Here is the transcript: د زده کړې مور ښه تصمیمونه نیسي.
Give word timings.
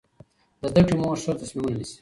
د 0.59 0.63
زده 0.71 0.81
کړې 0.87 0.95
مور 1.01 1.17
ښه 1.23 1.31
تصمیمونه 1.41 1.75
نیسي. 1.77 1.89